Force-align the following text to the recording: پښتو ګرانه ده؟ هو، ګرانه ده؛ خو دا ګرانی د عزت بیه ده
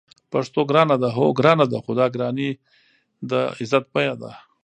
پښتو 0.31 0.59
ګرانه 0.69 0.95
ده؟ 1.01 1.09
هو، 1.15 1.25
ګرانه 1.39 1.65
ده؛ 1.71 1.77
خو 1.83 1.91
دا 1.99 2.05
ګرانی 2.15 2.49
د 3.29 3.31
عزت 3.59 3.85
بیه 3.93 4.13
ده 4.21 4.31